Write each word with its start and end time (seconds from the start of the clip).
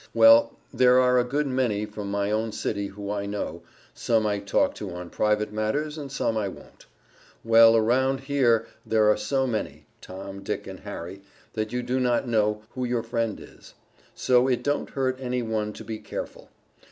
Well 0.15 0.57
there 0.73 0.99
are 0.99 1.19
a 1.19 1.23
good 1.23 1.45
many 1.45 1.85
from 1.85 2.09
my 2.09 2.31
own 2.31 2.51
city 2.53 2.87
who 2.87 3.11
I 3.11 3.27
know 3.27 3.61
some 3.93 4.25
I 4.25 4.39
talk 4.39 4.73
to 4.77 4.89
on 4.95 5.11
private 5.11 5.53
matters 5.53 5.95
and 5.95 6.11
some 6.11 6.35
I 6.37 6.47
wont. 6.47 6.87
Well 7.43 7.77
around 7.77 8.21
here 8.21 8.65
there 8.83 9.11
are 9.11 9.15
so 9.15 9.45
many 9.45 9.85
Tom, 10.01 10.41
Dick 10.41 10.65
and 10.65 10.79
Harry 10.79 11.21
that 11.53 11.71
you 11.71 11.83
do 11.83 11.99
not 11.99 12.27
know 12.27 12.63
who 12.71 12.83
your 12.83 13.03
friend 13.03 13.39
is. 13.39 13.75
So 14.15 14.47
it 14.47 14.63
don't 14.63 14.89
hurt 14.89 15.19
any 15.21 15.43
one 15.43 15.71
to 15.73 15.83
be 15.83 15.99
careful. 15.99 16.49